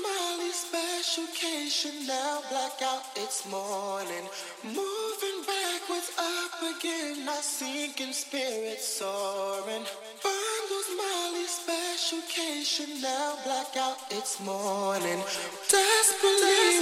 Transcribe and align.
Molly 0.00 0.50
specialcation 0.52 2.06
now 2.06 2.40
blackout 2.48 3.04
it's 3.16 3.46
morning. 3.50 4.24
Moving 4.64 5.38
backwards 5.46 6.12
up 6.18 6.62
again. 6.62 7.28
I 7.28 7.38
sinking 7.42 8.12
spirit 8.12 8.80
soaring. 8.80 9.84
Bundles 10.22 10.90
Molly 10.96 11.44
specialcation 11.44 13.02
now 13.02 13.36
blackout 13.44 13.98
it's 14.10 14.40
morning. 14.40 15.20
Desperately 15.68 16.72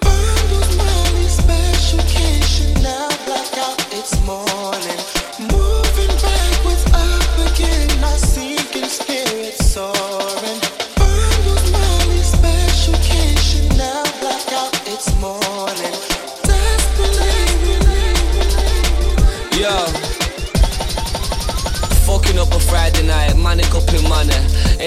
Bundles 0.00 0.76
Molly 0.76 1.28
specialcation 1.28 2.82
now 2.82 3.08
blackout 3.26 3.78
it's 3.92 4.14
morning 4.24 5.17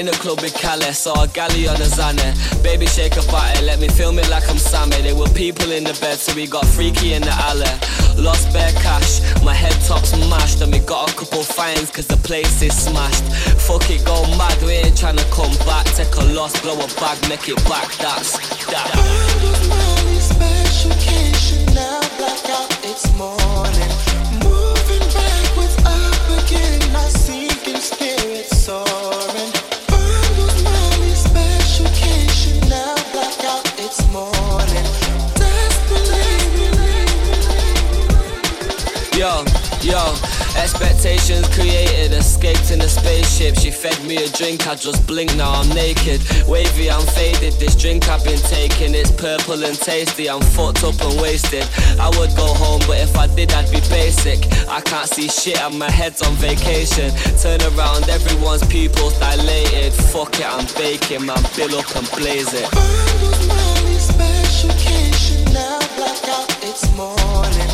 in 0.01 0.07
a 0.07 0.11
club 0.13 0.41
with 0.41 0.53
Calais, 0.55 0.93
saw 0.93 1.23
a 1.23 1.27
galley 1.27 1.67
on 1.67 1.75
a 1.75 1.85
Zanny. 1.85 2.33
Baby 2.63 2.87
shake 2.87 3.17
a 3.17 3.23
body, 3.31 3.61
let 3.61 3.79
me 3.79 3.87
film 3.87 4.17
it 4.17 4.27
like 4.29 4.49
I'm 4.49 4.57
Sammy. 4.57 4.99
There 5.01 5.15
were 5.15 5.29
people 5.29 5.71
in 5.71 5.83
the 5.83 5.93
bed, 6.01 6.17
so 6.17 6.33
we 6.35 6.47
got 6.47 6.65
freaky 6.65 7.13
in 7.13 7.21
the 7.21 7.35
alley. 7.49 7.69
Lost 8.21 8.53
bare 8.53 8.71
cash, 8.73 9.19
my 9.43 9.53
head 9.53 9.73
top's 9.87 10.15
mashed, 10.29 10.61
and 10.61 10.71
we 10.71 10.79
got 10.79 11.11
a 11.11 11.15
couple 11.15 11.41
fines 11.41 11.89
cause 11.89 12.05
the 12.05 12.17
place 12.17 12.61
is 12.61 12.75
smashed. 12.77 13.23
Fuck 13.65 13.89
it, 13.89 14.05
go 14.05 14.21
mad, 14.37 14.61
we 14.61 14.73
ain't 14.73 14.95
tryna 14.95 15.25
come 15.31 15.55
back. 15.65 15.85
Take 15.97 16.13
a 16.15 16.25
loss, 16.35 16.53
blow 16.61 16.75
a 16.75 16.87
bag, 17.01 17.17
make 17.27 17.49
it 17.49 17.57
back, 17.65 17.89
that's 17.97 18.37
that. 18.69 18.91
Bundles 18.93 19.67
Molly 19.67 20.19
specialcation 20.19 21.65
now 21.73 21.99
blackout 22.17 22.69
it's 22.85 23.09
morning 23.17 23.89
moving 24.45 25.05
backwards 25.17 25.77
up 25.81 26.45
again 26.45 26.95
I 26.95 27.09
sinking 27.09 27.81
spirit 27.81 28.45
soaring 28.45 29.00
Yo, 39.21 39.45
yo, 39.83 40.15
expectations 40.57 41.47
created, 41.53 42.11
escaped 42.11 42.71
in 42.71 42.81
a 42.81 42.89
spaceship. 42.89 43.53
She 43.55 43.69
fed 43.69 44.03
me 44.03 44.17
a 44.17 44.27
drink, 44.29 44.65
I 44.65 44.73
just 44.73 45.05
blinked, 45.05 45.37
now 45.37 45.51
I'm 45.51 45.69
naked. 45.69 46.21
Wavy, 46.47 46.89
I'm 46.89 47.05
faded. 47.05 47.53
This 47.59 47.75
drink 47.75 48.09
I've 48.09 48.23
been 48.23 48.39
taking, 48.39 48.95
it's 48.95 49.11
purple 49.11 49.63
and 49.63 49.77
tasty. 49.77 50.27
I'm 50.27 50.41
fucked 50.41 50.83
up 50.83 50.99
and 51.01 51.21
wasted. 51.21 51.69
I 51.99 52.09
would 52.17 52.35
go 52.35 52.47
home, 52.47 52.81
but 52.87 52.97
if 52.97 53.15
I 53.15 53.27
did, 53.27 53.53
I'd 53.53 53.69
be 53.69 53.81
basic. 53.93 54.39
I 54.67 54.81
can't 54.81 55.07
see 55.07 55.27
shit, 55.27 55.61
and 55.61 55.77
my 55.77 55.91
head's 55.91 56.23
on 56.23 56.33
vacation. 56.37 57.13
Turn 57.37 57.61
around, 57.77 58.09
everyone's 58.09 58.65
pupils 58.65 59.19
dilated. 59.19 59.93
Fuck 59.93 60.39
it, 60.39 60.49
I'm 60.49 60.65
baking, 60.81 61.27
man, 61.27 61.43
bill 61.55 61.77
up 61.77 61.95
and 61.95 62.09
blaze 62.17 62.55
it. 62.55 62.65
Bundles 62.71 63.47
Molly 63.47 63.99
specialcation 64.01 65.45
now 65.53 65.77
blackout 65.95 66.49
it's 66.63 66.89
morning 66.97 67.70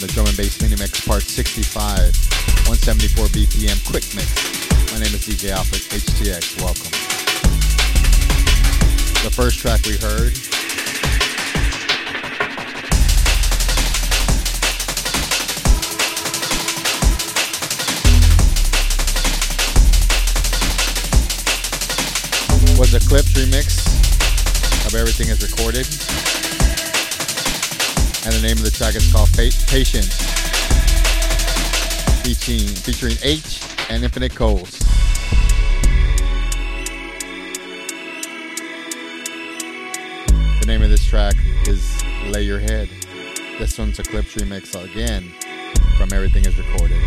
To 0.00 0.06
Drum 0.06 0.26
and 0.28 0.36
Bass 0.36 0.62
Mini 0.62 0.76
Mix 0.76 1.06
Part 1.06 1.22
65, 1.22 1.76
174 2.64 3.26
BPM 3.26 3.76
Quick 3.84 4.04
Mix. 4.16 4.32
My 4.92 4.98
name 4.98 5.12
is 5.12 5.26
DJ 5.28 5.50
Alfred 5.50 5.82
HTX. 5.82 6.56
Welcome. 6.62 6.90
The 9.22 9.30
first 9.30 9.58
track 9.58 9.84
we 9.84 9.98
heard 9.98 10.32
was 22.78 22.94
a 22.94 23.00
CLIPZ 23.00 23.34
remix 23.36 24.86
of 24.86 24.94
Everything 24.94 25.28
is 25.28 25.42
Recorded. 25.42 26.39
And 28.22 28.34
the 28.34 28.42
name 28.42 28.58
of 28.58 28.64
the 28.64 28.70
track 28.70 28.94
is 28.96 29.10
called 29.10 29.30
Patients, 29.32 30.14
featuring, 32.22 32.66
featuring 32.66 33.16
Aitch 33.22 33.62
and 33.88 34.04
Infinite 34.04 34.34
Coles. 34.34 34.78
The 40.60 40.64
name 40.66 40.82
of 40.82 40.90
this 40.90 41.02
track 41.02 41.34
is 41.66 42.02
Lay 42.26 42.42
Your 42.42 42.58
Head. 42.58 42.90
This 43.58 43.78
one's 43.78 43.98
a 43.98 44.02
CLIPZ 44.02 44.36
remix 44.36 44.74
again 44.84 45.32
from 45.96 46.12
Everything 46.12 46.44
is 46.44 46.58
Recorded. 46.58 47.00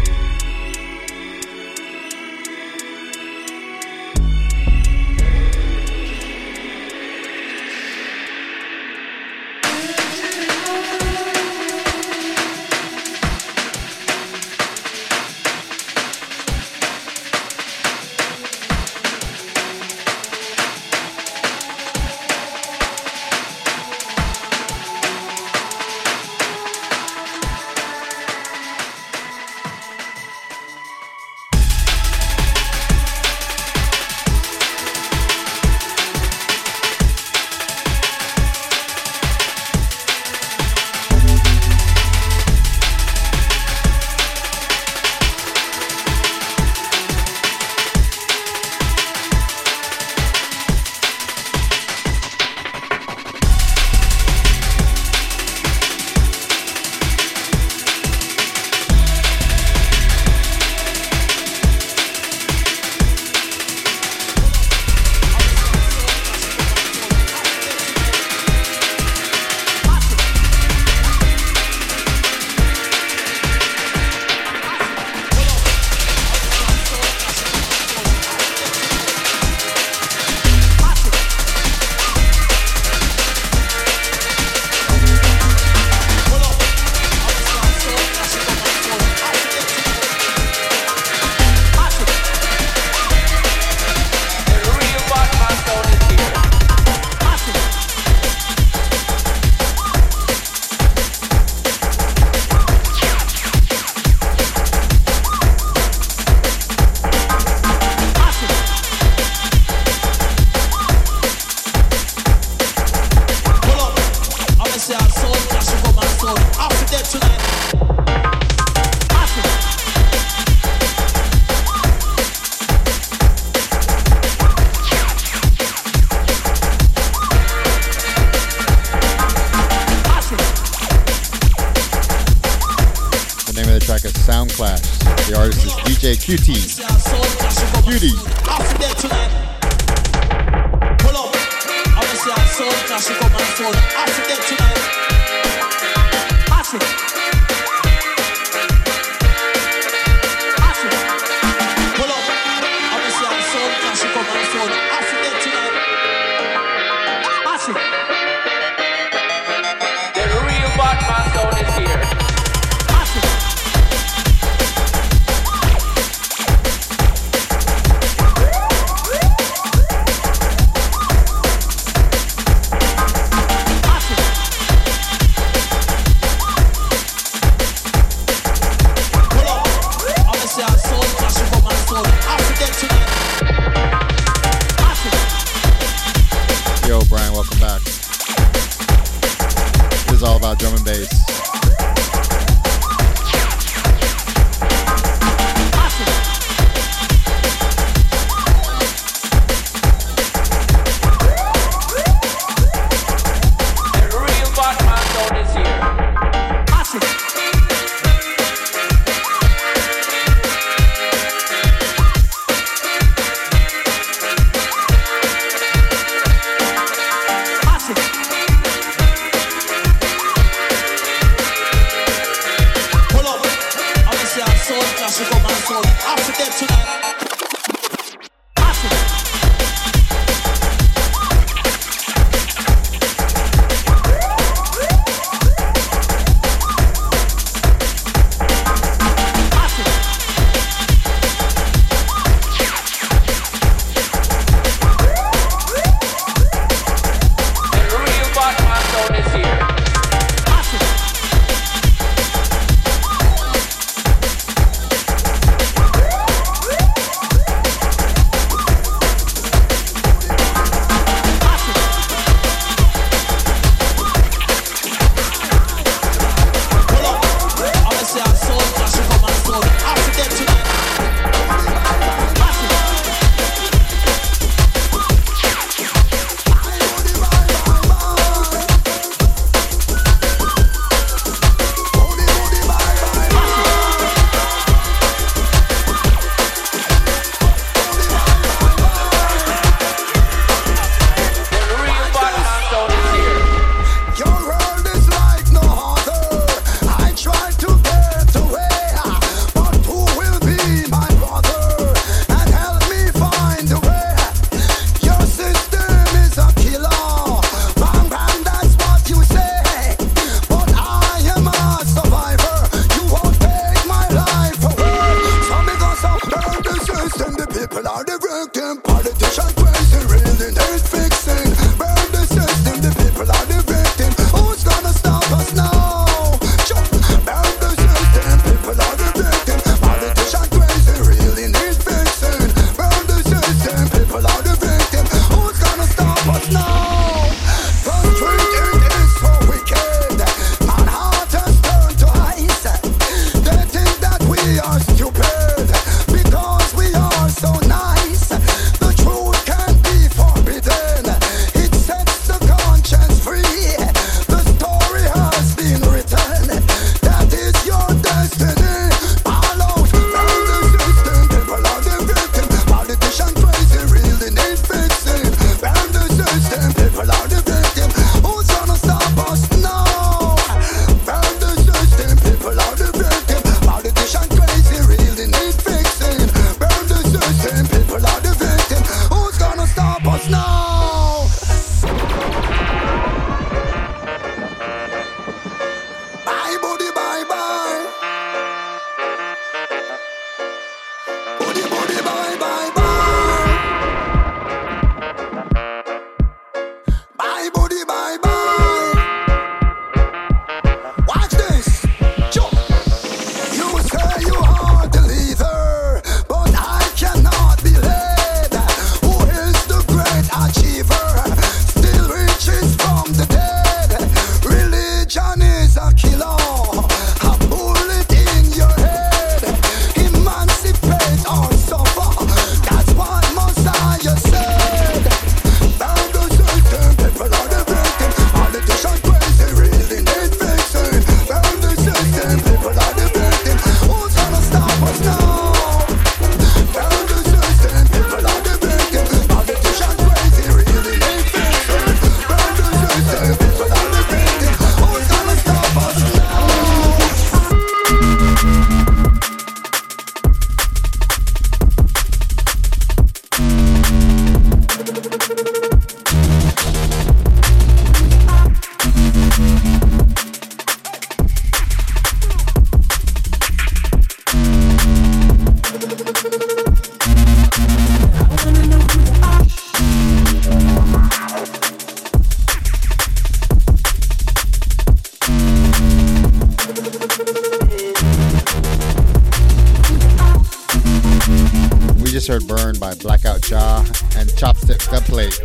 just 482.24 482.48
heard 482.48 482.48
Burn 482.48 482.80
by 482.80 482.94
Blackout 482.96 483.50
Ja 483.50 483.80
and 484.16 484.30
Chopstick 484.30 484.80
Dubplate. 484.88 485.42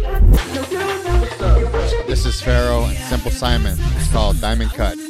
This 2.06 2.24
is 2.24 2.40
Pharoah 2.40 2.86
and 2.86 2.98
Simple 2.98 3.32
Simon. 3.32 3.76
It's 3.96 4.12
called 4.12 4.40
Diamond 4.40 4.70
Cut. 4.70 5.07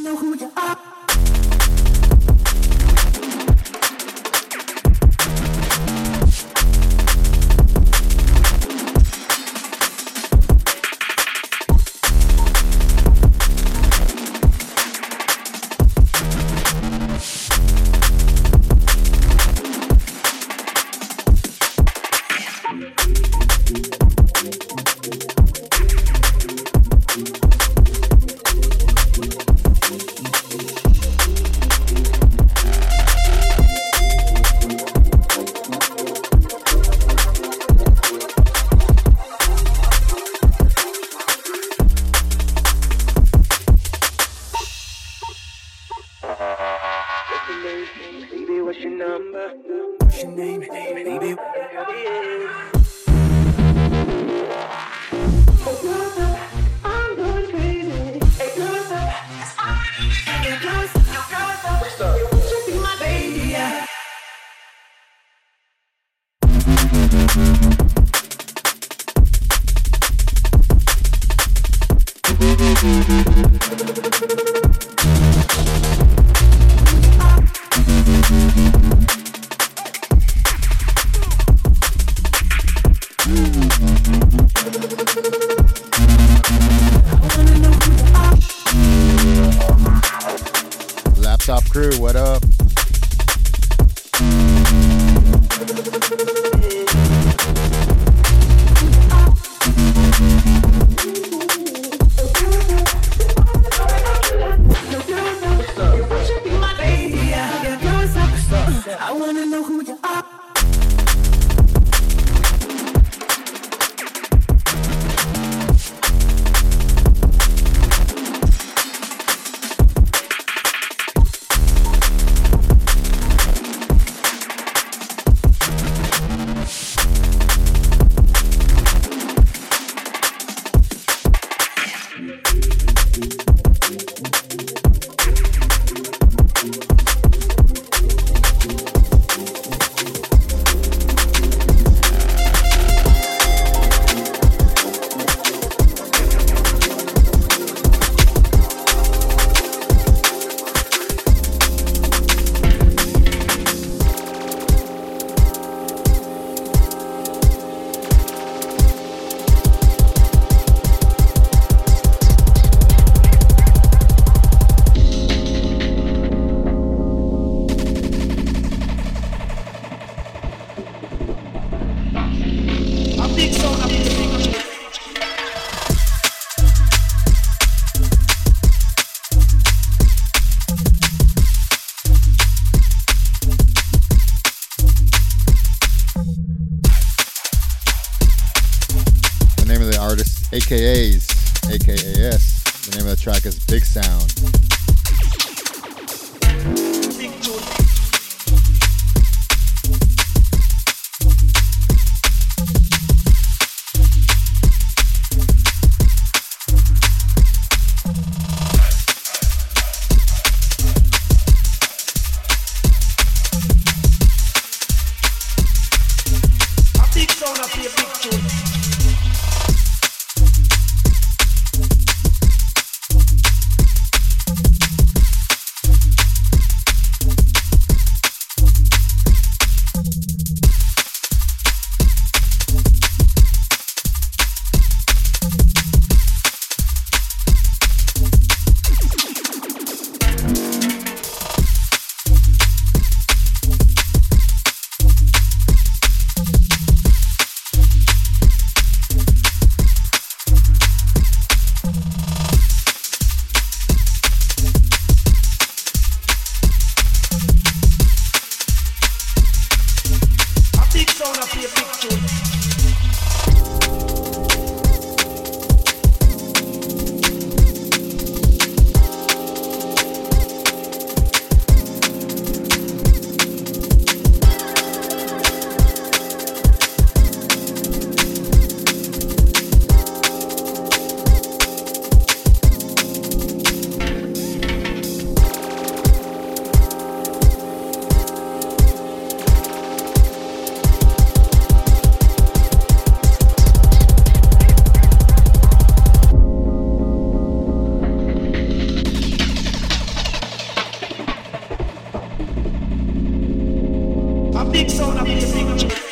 big 304.79 304.91
sound, 304.91 305.19
a 305.19 305.25
big 305.25 305.43
picture. 305.43 306.08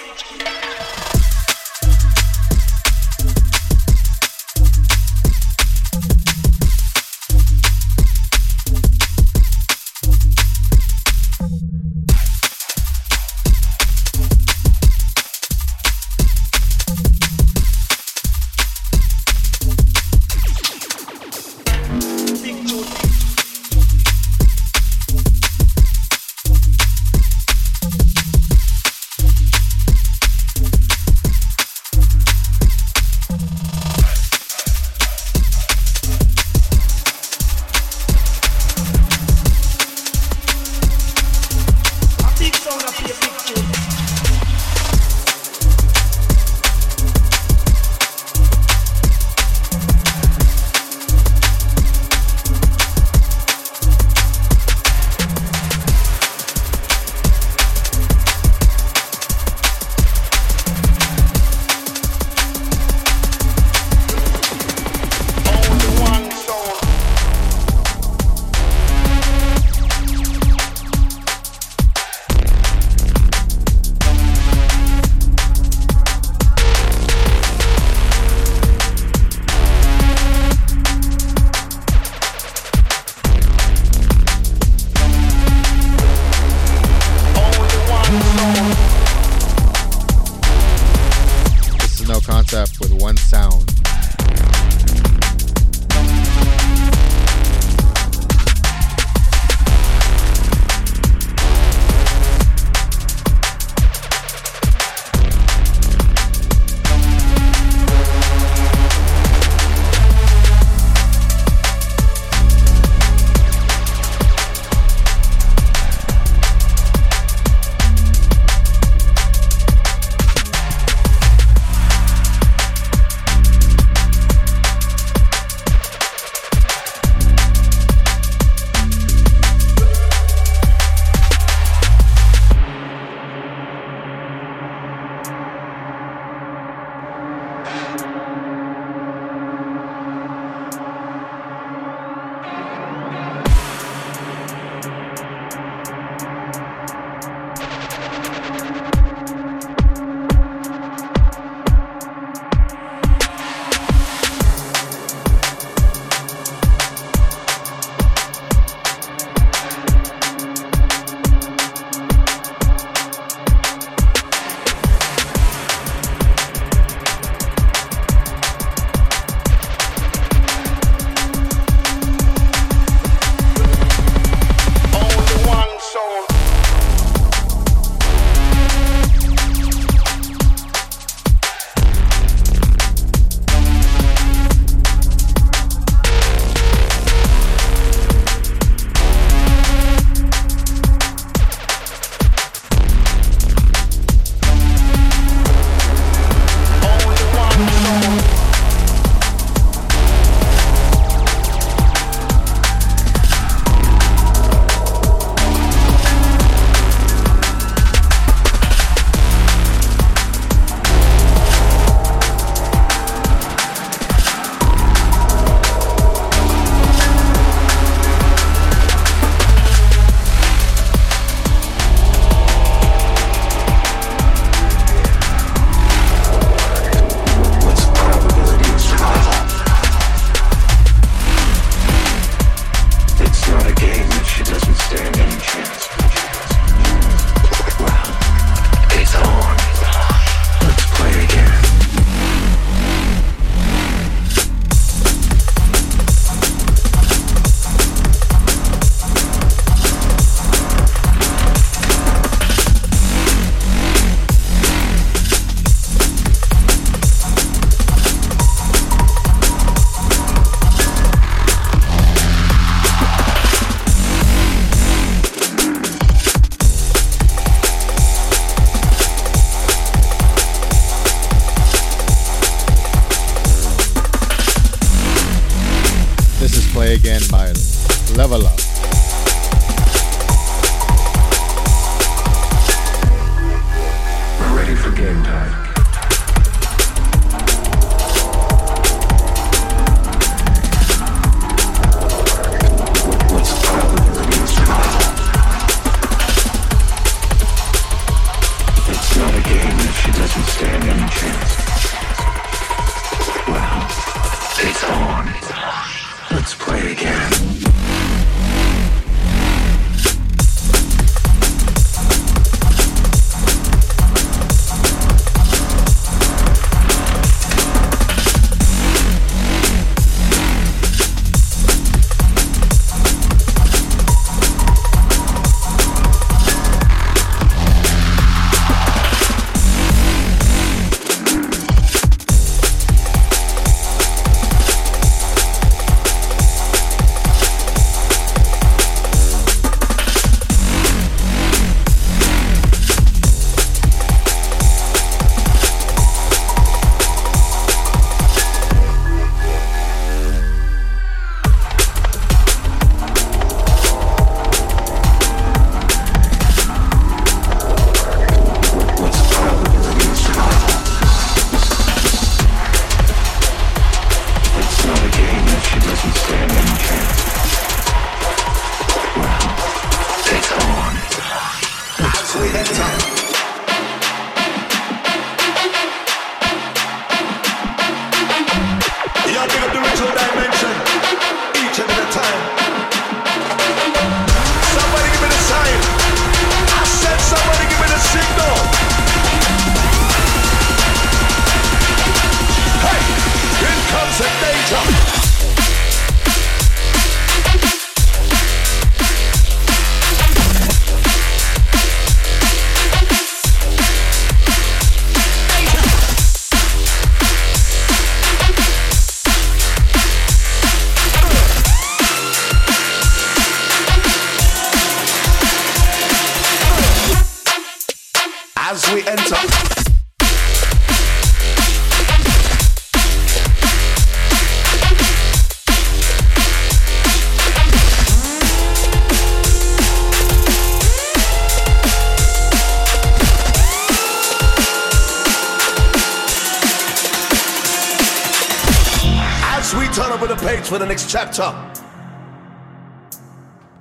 For 440.67 440.79
the 440.81 440.87
next 440.87 441.09
chapter. 441.09 441.55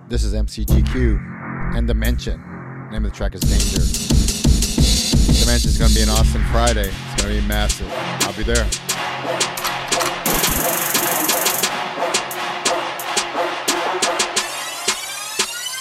This 0.08 0.24
is 0.24 0.36
MCGQ 0.36 1.76
and 1.76 1.88
Dimension. 1.88 2.40
The 2.40 2.92
name 2.92 3.06
of 3.06 3.12
the 3.12 3.18
track 3.18 3.34
is 3.34 3.42
Danger. 3.42 3.82
Dimension 5.40 5.70
is 5.72 5.80
going 5.80 5.90
to 5.90 5.96
be 5.96 6.04
an 6.04 6.10
awesome 6.10 6.44
Friday. 6.52 6.92
It's 6.92 7.24
going 7.24 7.36
to 7.36 7.42
be 7.42 7.48
massive. 7.48 7.92
I'll 7.92 8.34
be 8.34 8.44
there. 8.44 8.68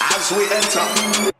As 0.01 0.31
we 0.31 0.43
enter. 0.55 1.34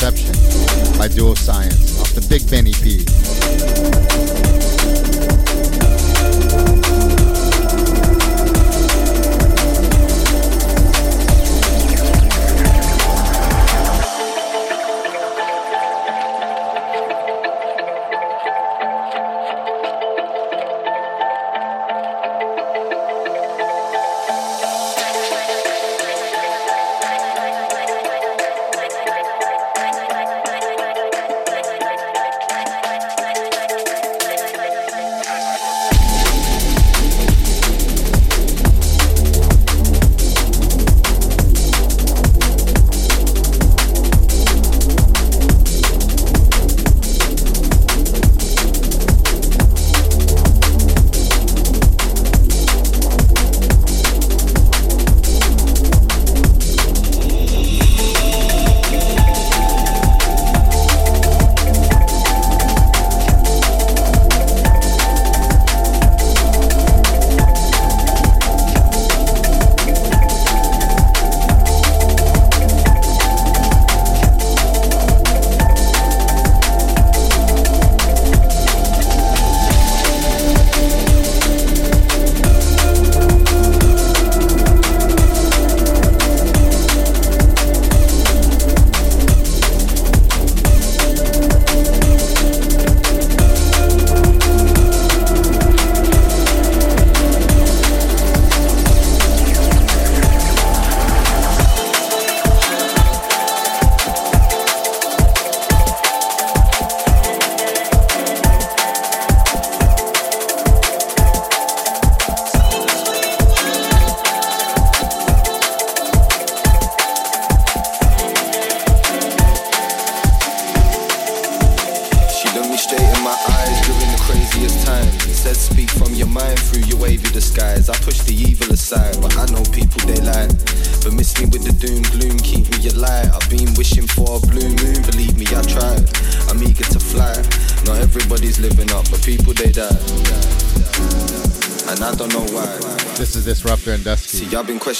By 0.00 1.08
DuoScience 1.08 2.00
off 2.00 2.14
the 2.14 2.26
Big 2.26 2.48
Ben 2.48 2.66
EP. 2.66 3.29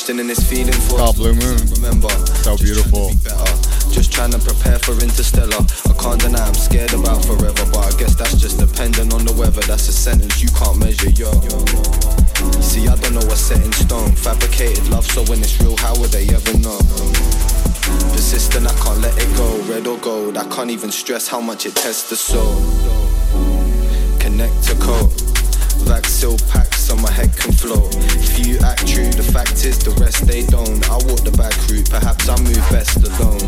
questioning 0.00 0.28
this 0.28 0.40
feeling 0.48 0.80
for 0.88 0.96
God, 0.96 1.14
blue 1.14 1.34
moon. 1.34 1.60
Remember, 1.76 2.08
so 2.40 2.56
beautiful. 2.56 3.12
Just 3.92 4.10
trying 4.10 4.32
to 4.32 4.38
prepare 4.38 4.78
for 4.78 4.92
interstellar. 4.92 5.60
I 5.60 5.92
can't 6.00 6.18
deny 6.18 6.40
I'm 6.40 6.54
scared 6.54 6.94
about 6.94 7.22
forever, 7.22 7.68
but 7.68 7.84
I 7.84 7.92
guess 7.98 8.14
that's 8.14 8.40
just 8.40 8.58
dependent 8.58 9.12
on 9.12 9.26
the 9.26 9.34
weather. 9.34 9.60
That's 9.68 9.88
a 9.88 9.92
sentence 9.92 10.40
you 10.40 10.48
can't 10.56 10.78
measure, 10.78 11.10
yo. 11.10 11.28
See, 12.64 12.88
I 12.88 12.96
don't 12.96 13.12
know 13.12 13.26
what's 13.28 13.42
set 13.42 13.60
in 13.60 13.72
stone. 13.72 14.12
Fabricated 14.12 14.88
love, 14.88 15.04
so 15.04 15.22
when 15.24 15.40
it's 15.40 15.60
real, 15.60 15.76
how 15.76 15.92
would 16.00 16.12
they 16.12 16.26
ever 16.32 16.56
know? 16.64 16.80
Persistent, 18.16 18.66
I 18.66 18.72
can't 18.80 19.00
let 19.04 19.12
it 19.20 19.28
go. 19.36 19.60
Red 19.68 19.86
or 19.86 19.98
gold, 19.98 20.38
I 20.38 20.48
can't 20.48 20.70
even 20.70 20.90
stress 20.90 21.28
how 21.28 21.42
much 21.42 21.66
it 21.66 21.76
tests 21.76 22.08
the 22.08 22.16
soul. 22.16 22.56
Connect 24.18 24.62
to 24.64 24.74
code 24.76 25.19
still 26.20 26.36
packed, 26.52 26.74
so 26.74 26.94
my 26.96 27.10
head 27.10 27.34
can 27.34 27.50
flow. 27.50 27.88
Few 28.36 28.58
act 28.58 28.86
true, 28.86 29.08
the 29.08 29.22
fact 29.22 29.64
is 29.64 29.78
the 29.78 29.90
rest 29.92 30.26
they 30.26 30.44
don't. 30.44 30.84
I 30.90 30.96
walk 31.08 31.24
the 31.24 31.32
back 31.32 31.56
route, 31.70 31.88
perhaps 31.88 32.28
I 32.28 32.36
move 32.42 32.60
best 32.68 33.00
alone. 33.00 33.40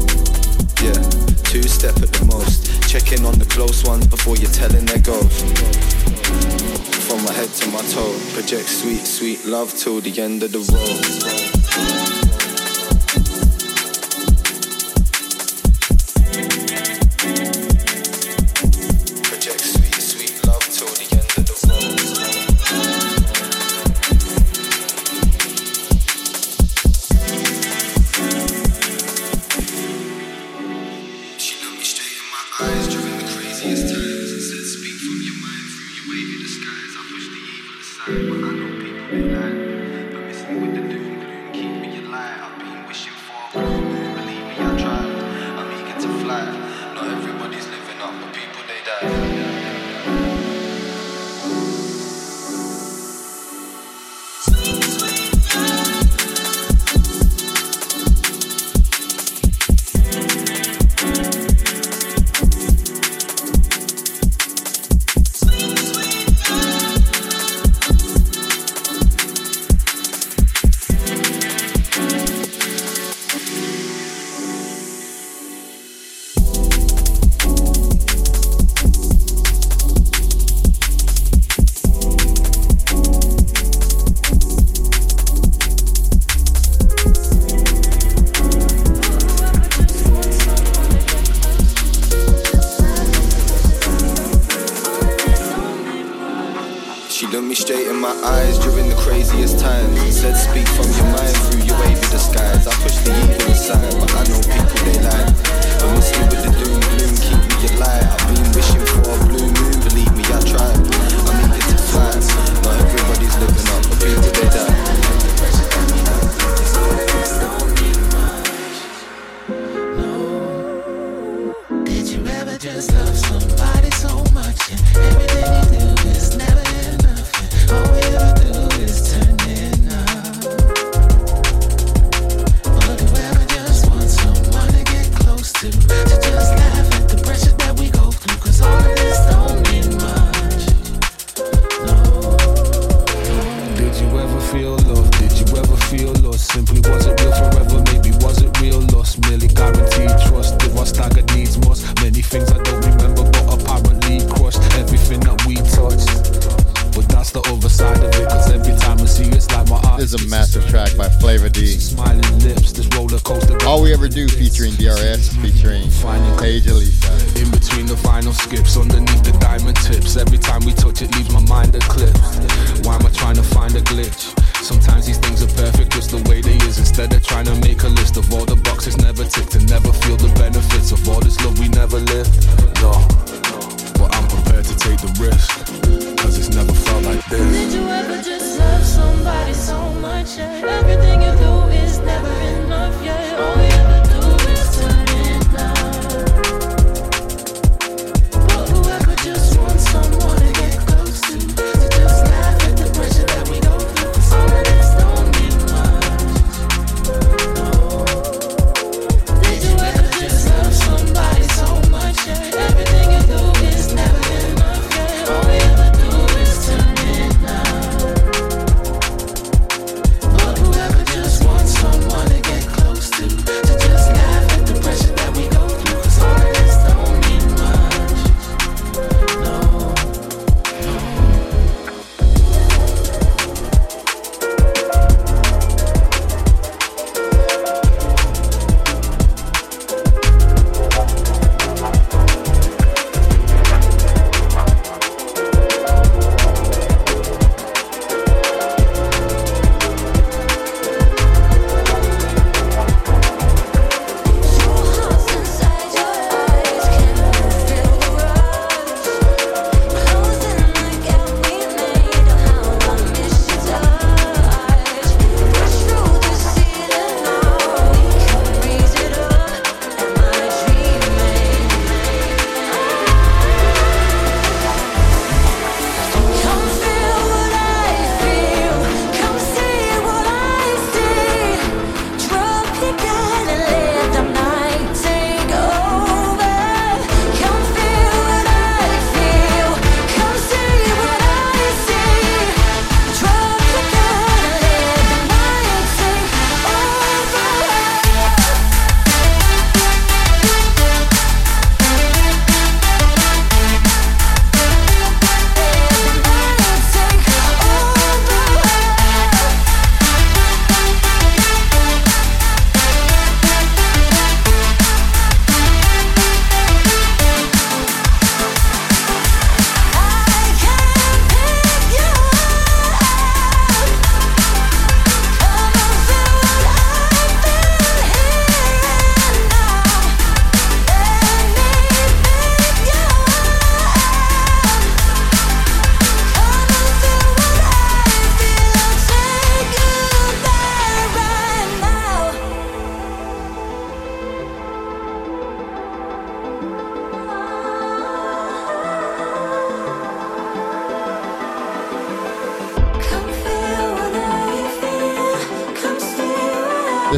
Yeah, 0.81 0.97
two 1.45 1.65
step 1.69 2.01
at 2.01 2.11
the 2.17 2.25
most. 2.33 2.89
Checking 2.89 3.27
on 3.27 3.39
the 3.39 3.45
close 3.45 3.85
ones 3.85 4.07
before 4.07 4.37
you're 4.37 4.57
telling 4.57 4.87
their 4.87 5.01
goals. 5.05 5.43
From 7.05 7.23
my 7.27 7.33
head 7.35 7.51
to 7.61 7.69
my 7.69 7.83
toe, 7.93 8.17
project 8.33 8.71
sweet, 8.71 9.05
sweet 9.05 9.45
love 9.45 9.77
till 9.77 10.01
the 10.01 10.19
end 10.19 10.43
of 10.43 10.53
the 10.53 10.65
road. 10.73 11.52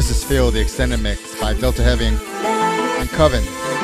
This 0.07 0.17
is 0.17 0.23
FEEL, 0.23 0.51
the 0.51 0.61
extended 0.61 1.01
mix 1.01 1.33
by 1.41 1.55
Delta 1.55 1.81
Heavy 1.81 2.05
and 2.05 3.09
Koven. 3.09 3.74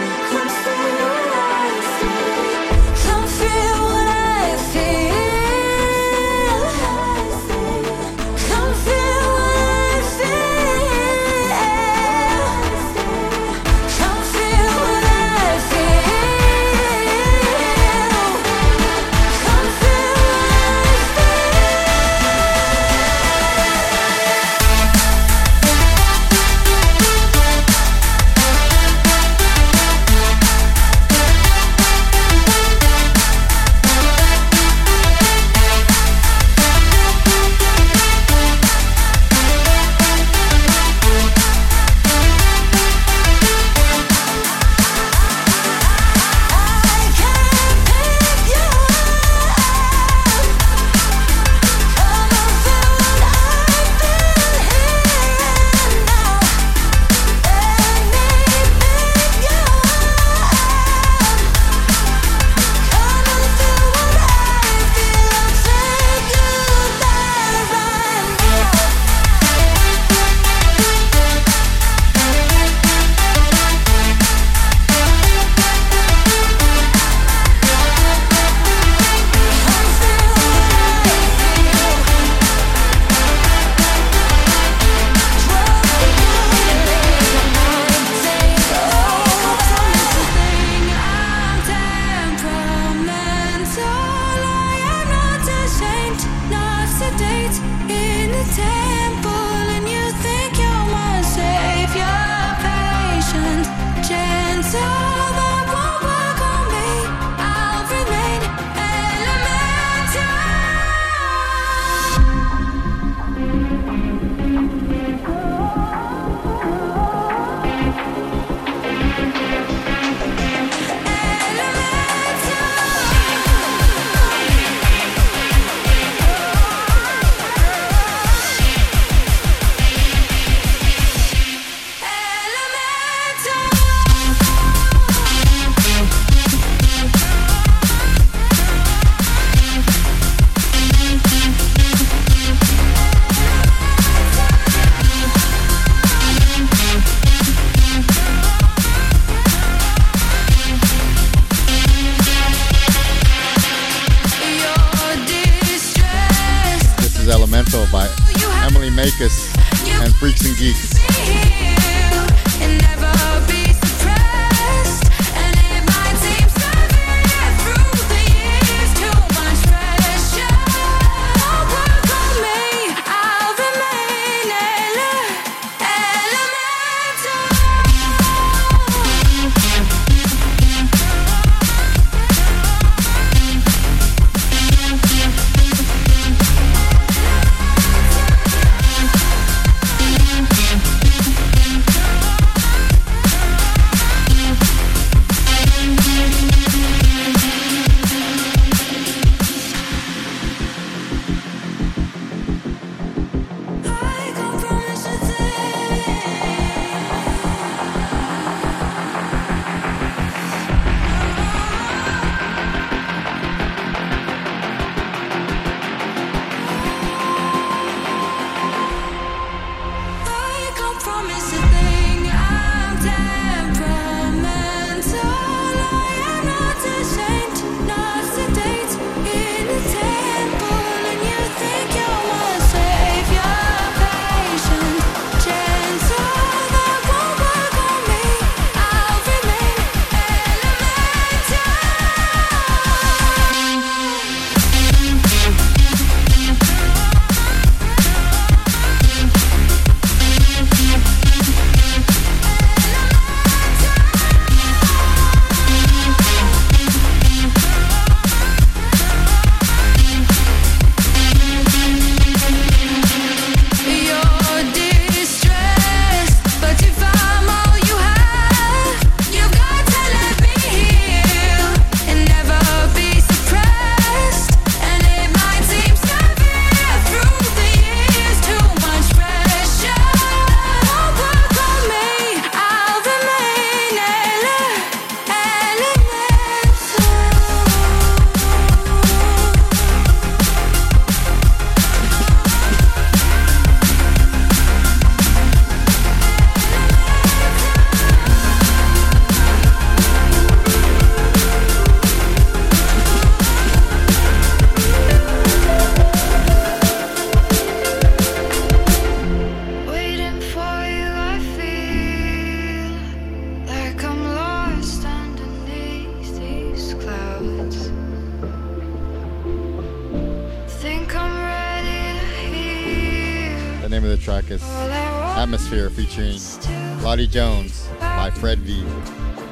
featuring 326.12 327.02
Lottie 327.02 327.28
Jones 327.28 327.88
by 328.00 328.30
Fred 328.32 328.60
V, 328.60 328.84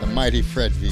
the 0.02 0.08
mighty 0.08 0.42
Fred 0.42 0.72
V. 0.74 0.90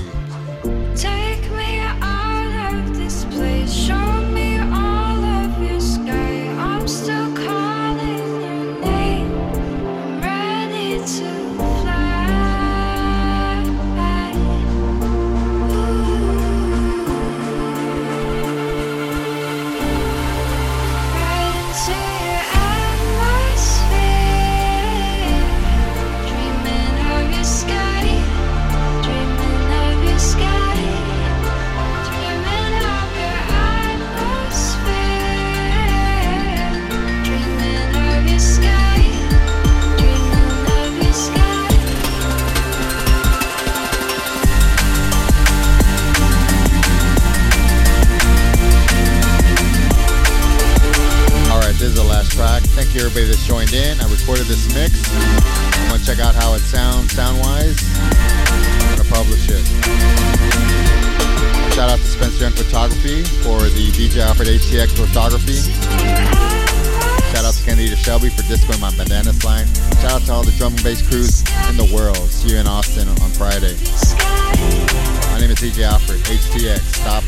My 75.38 75.42
name 75.42 75.52
is 75.52 75.60
DJ 75.60 75.84
Alfred, 75.84 76.20
HTX. 76.22 76.80
Stop 76.96 77.24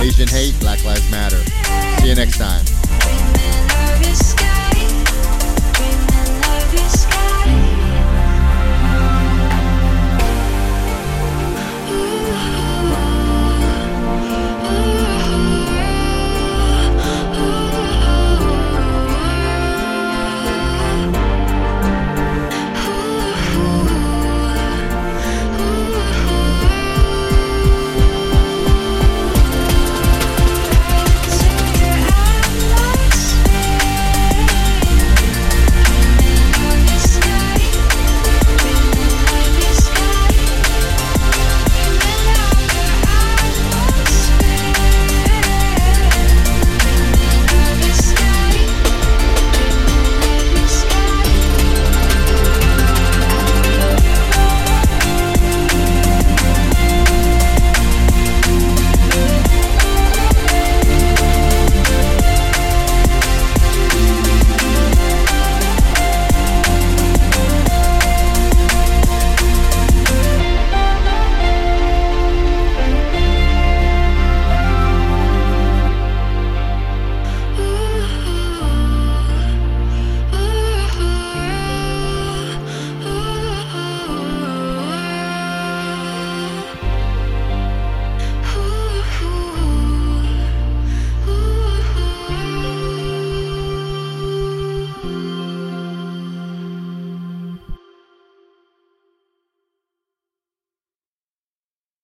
Asian 0.00 0.28
hate, 0.28 0.54
Black 0.60 0.84
Lives 0.84 1.10
Matter. 1.10 1.42
See 2.00 2.08
you 2.08 2.14
next 2.14 2.38
time. 2.38 2.64